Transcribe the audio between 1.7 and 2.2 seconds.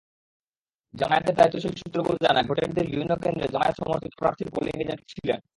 সূত্রগুলো